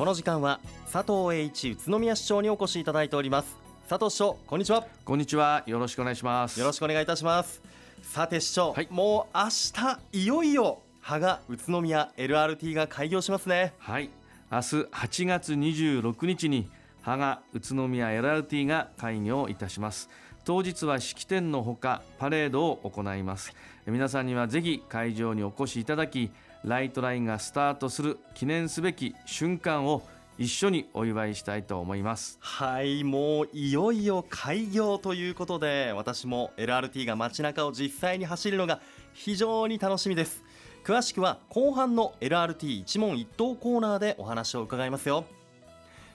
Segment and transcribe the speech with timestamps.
[0.00, 0.60] この時間は
[0.90, 3.58] 佐藤栄一宇都宮市長にお越しいただいております。
[3.86, 4.86] 佐藤市長こんにちは。
[5.04, 5.62] こんにちは。
[5.66, 6.58] よろしくお願いします。
[6.58, 7.60] よろしくお願いいたします。
[8.00, 8.88] さて市長、はい。
[8.90, 9.44] もう明
[9.74, 13.74] 日いよいよ羽賀宇都宮 LRT が開業しますね。
[13.76, 14.08] はい。
[14.50, 16.70] 明日8月26日に
[17.02, 20.08] 羽賀宇都宮 LRT が開業いたします。
[20.46, 23.52] 当日は式典のほかパレードを行います。
[23.84, 26.30] 皆さんにはぜひ会場にお越しいただき
[26.64, 30.02] ライトラインがスタートする記念すべき瞬間を
[30.38, 32.38] 一緒にお祝いしたいと思います。
[32.40, 38.80] はいもういよいよ開業ということで私も LRT が街中を実際に走るのが
[39.12, 40.42] 非常に楽しみです。
[40.84, 45.24] 詳しくは後半の LRT 一問一答コーナーでお話を伺いますよ。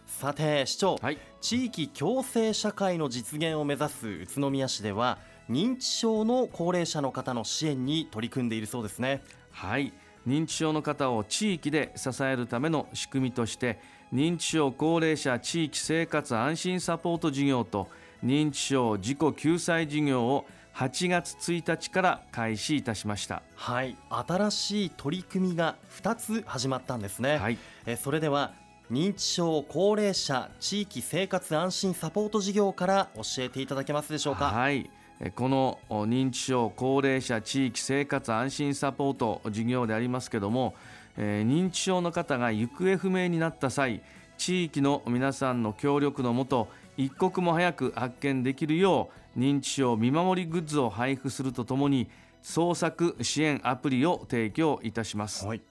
[0.07, 1.17] さて市長、はい。
[1.41, 9.21] 地域共生社会の実現を目指す宇都宮市では認知症の高齢者の方の支援に取り組んでいるそうですね。
[9.51, 9.93] はい
[10.27, 13.79] 認知症の方を地域で支えるための仕組みとして
[14.13, 17.87] 認知症高齢者地域生活安心サポート事業と
[18.23, 23.43] 認知症自己救済事業を8月1日から開始いたしました。
[23.55, 23.95] はい。
[24.09, 27.57] 新しい取り組みが2つ始まったんですね、はい。
[27.85, 28.53] えそれでは
[28.91, 34.45] 認知症高齢者地域生活安心サポート事業から教えていただけますでしょうか？
[34.47, 34.79] はい。
[34.79, 35.04] え
[35.35, 40.75] このお認知症高齢者地域生活安心サポート事業でありますけども、
[41.17, 44.01] えー認知症の方が行方不明になった際
[44.37, 52.09] 地域の皆さんの協力のもと一刻も早く発見できるよう認知症見守りグッズを配布するとともに
[52.41, 55.45] 創作支援アプリを提供いたします。
[55.47, 55.61] はい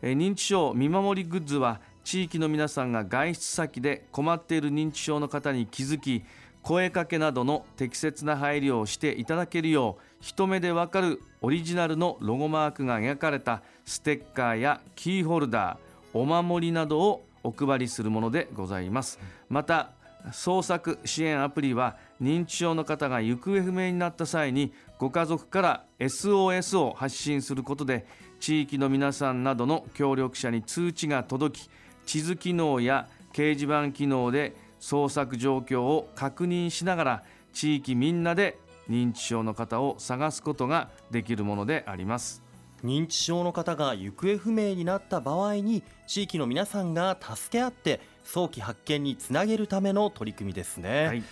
[0.00, 6.22] えー認知症見守りグッズは地域の皆さんが外出先で困っている認知症の方に気づき
[6.66, 19.20] 声かけなどの適切な配慮をしていただけるよう一目でわかるオリジナルのロゴマークが描かれたステッカーやキーホルダーお守りなどをお配りするものでございます。
[19.48, 19.90] また
[20.32, 28.06] 創作支援アプリは認知症の方が行方不明になった際にご家族から SOS を発信することで
[28.40, 31.70] 地域の皆さんなどの協力者に通知が届き
[32.06, 38.56] 地図機能や掲示板機能で捜索状況を確認しながら地域みんなで
[38.88, 42.44] 認知症の方を探すことができるものであります。
[42.84, 51.22] 認知症の方が行方不明になった場合に地域の皆さんが助け合って早期発見につなげるための取り組みですね、はい。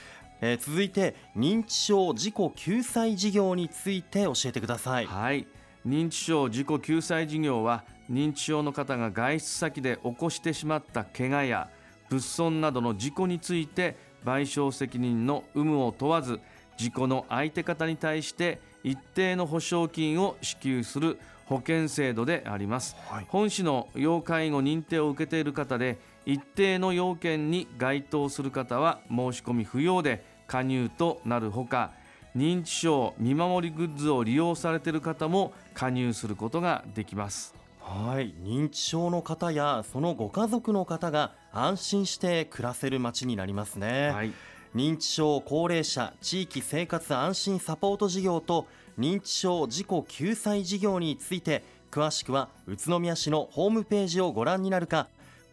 [0.41, 5.07] えー続いて認知症自己救済事業について教えてください。
[5.07, 5.47] はい、
[5.87, 11.69] 認知症自己救済事業は認知症の方が外出先で起こしてしまった怪我や
[12.15, 16.41] 物損などの事故について賠償責任の有無を問わず
[16.77, 23.27] 事故の相手方に対して一定の保証金を支給する保険制度であります、はい。
[23.29, 31.93] 本市の要介護認定を受けている方で一定の要件に該当する方は申し込み不要で加入となるほか
[32.37, 38.35] 認知症見守りグッズを利用されている方も加入することができますはい。
[38.43, 44.33] 認知症の方やそのご家族の方が安心して暮らせる街になりますね、はい。
[44.75, 48.67] 認知症高齢者地域生活安心サポート事業と
[48.99, 55.07] 認知症自己救済事業について詳しくは宇都宮市のホームページをご覧になるか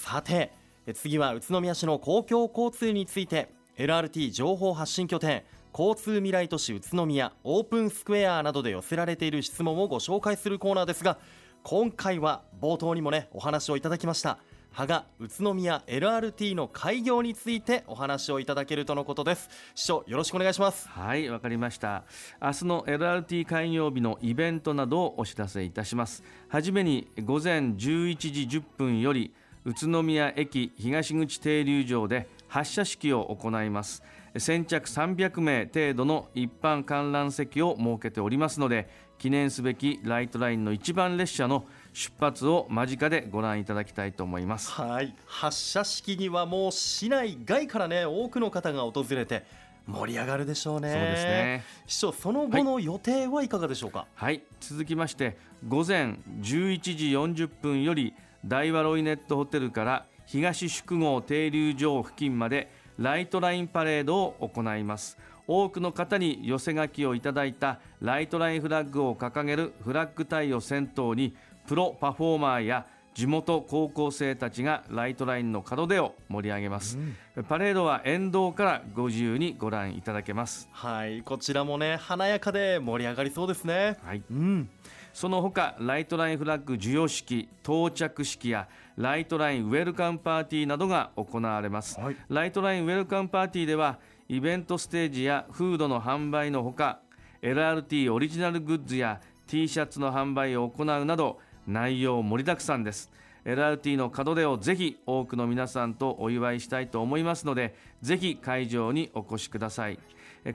[0.00, 0.50] さて
[0.94, 5.44] 次は宇都宮市の公共交通について LRT 情報発信拠点
[5.78, 11.18] 交通未来都市宇都宮オープンスクエアなどで寄せられている質問をご紹介するコーナーですが
[11.62, 14.38] 今回は冒頭にもねお話をいただきました。
[14.72, 19.50] 羽賀宇都宮 LRT の開業についてお話をいただけるとのことです。
[19.74, 20.88] 市長よろしくお願いします。
[20.88, 22.04] はいわかりました。
[22.40, 26.22] 明日の LRT 開業日のイベントなどをお知らせいたします。
[26.48, 27.76] はじめに午前11
[28.16, 29.34] 時10分より
[29.64, 34.02] 宇都宮駅東口停留場で発車式を行います。
[34.38, 44.70] 先着300名程度の一般観覧席を設けておりますので記念すべきライトラインの一番列車の出発を間近でご覧いただきたいと思います。
[44.70, 45.14] はい。
[45.26, 49.44] 発車式にはもう市内外からね多くの方が訪れて
[49.86, 50.92] 盛り上がるでしょうね。
[50.92, 51.64] そうですね。
[51.86, 54.42] 市長その後の予定はいかがでしょうか、はい。
[54.60, 55.36] 続きまして
[55.68, 58.14] 午前11時40分より
[58.44, 65.18] 大和ロイネットホテルから東宿郷停留場付近までライトラインパレードを行います。
[65.46, 71.34] 多くの方に寄せ書きをいただいたライトラインフラッグを掲げるフラッグ隊を先頭に
[71.66, 76.96] プロパフォーマーや地元高校生たちがライトラインの門出を盛り上げます、
[77.36, 80.68] うん、パレードは沿道からご自由にご覧いただけます。
[80.70, 81.22] はい。
[81.22, 83.98] こちらもね華やかで盛り上がりそうですね。
[84.04, 84.70] はい、うん、
[85.12, 93.98] その他ライトラインフラッグ授与式到着式やライトラインウェルカムパーティーなどが行われます、はい、ライトラインウェルカムパーティーでは
[94.28, 97.00] イベントステージやフードの販売のほか
[97.42, 103.10] LRT オリジナルグッズや T シャツの販売を行うなど内容盛りだくさんです。
[103.44, 109.98] LRT の門出をぜひ多くの皆さんとお祝いしたいと思いますのでぜひ会場にお越しください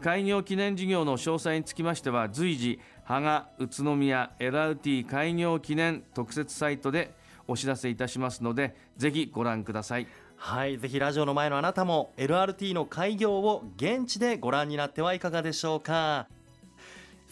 [0.02, 7.14] 開業記念事業の詳細につきましては随時芳賀宇都宮 LRT 開業記念特設サイトで
[7.48, 10.08] お知らせいたしますのでぜひご覧ください。
[10.38, 16.28] はいぜひラジオの前のあなたも LRT の開業を現地でご覧になってはいかがでしょうか。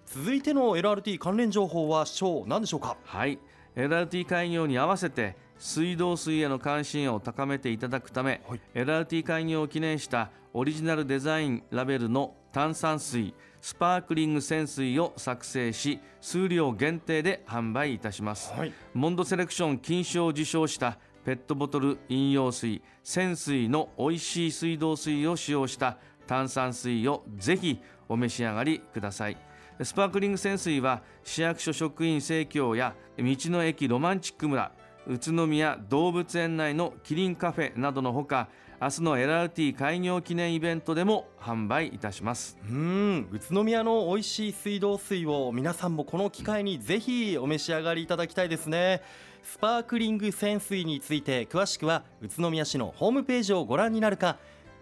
[0.07, 2.97] 続いての LRT 関連情報は省何でしょうか？
[3.05, 3.39] はい。
[3.77, 13.33] LRT 開業に合わせて水道水への関心を高めていただくため、はい、LRT 開業を記念したオリジナルデザインラベルの炭酸水
[13.63, 25.97] スパークリング泉水を作成し数量限定で販売いたします、はい、モンドセレクション金賞を受賞したペットボトル飲用水泉水の美味しい水道水を使用した
[26.33, 29.37] 炭酸水をぜひお召し上がりください。
[29.83, 34.73] スパークリング泉水は市役所職員生協や道の駅ロマンチック村
[35.07, 38.49] 宇都宮動物園内のキリンカフェなどのほか
[38.81, 42.57] 明日の LRT 開業記念イベントでも販売いたします。
[42.67, 49.03] うん宇都宮の美味しい水道水を皆さんもこの機会にぜひお召し上がりいただきたいですね。
[49.43, 54.39] スパークリング泉水について詳しくは宇都宮市のホームページをご覧になるか